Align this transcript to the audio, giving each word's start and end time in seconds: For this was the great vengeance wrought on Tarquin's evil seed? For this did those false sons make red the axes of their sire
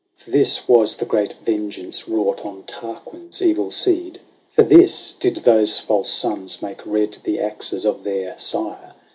For 0.17 0.31
this 0.31 0.67
was 0.67 0.97
the 0.97 1.05
great 1.05 1.33
vengeance 1.45 2.07
wrought 2.09 2.43
on 2.43 2.63
Tarquin's 2.63 3.39
evil 3.39 3.69
seed? 3.69 4.19
For 4.49 4.63
this 4.63 5.11
did 5.11 5.35
those 5.43 5.77
false 5.77 6.09
sons 6.09 6.59
make 6.59 6.83
red 6.87 7.15
the 7.23 7.39
axes 7.39 7.85
of 7.85 8.03
their 8.03 8.35
sire 8.39 8.95